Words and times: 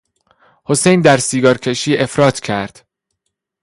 حسین 0.65 1.01
در 1.01 1.17
سیگارکشی 1.17 1.97
افراط 1.97 2.39
کرد. 2.39 2.87